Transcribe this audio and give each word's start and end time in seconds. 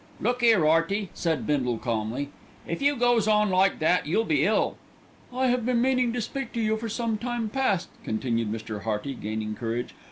"Look 0.19 0.41
'ere, 0.41 0.65
'Earty!" 0.65 1.09
said 1.13 1.45
Bindle 1.45 1.77
calmly, 1.77 2.29
"if 2.67 2.81
you 2.81 2.95
goes 2.95 3.27
on 3.27 3.51
like 3.51 3.77
that, 3.77 4.07
you'll 4.07 4.23
be 4.23 4.43
ill." 4.47 4.75
"I 5.31 5.45
have 5.49 5.63
been 5.63 5.79
meaning 5.79 6.11
to 6.13 6.21
speak 6.21 6.53
to 6.53 6.59
you 6.59 6.75
for 6.75 6.89
some 6.89 7.19
time 7.19 7.49
past," 7.49 7.87
continued 8.03 8.51
Mr. 8.51 8.81
Hearty, 8.81 9.13
gaining 9.13 9.53
courage. 9.53 9.93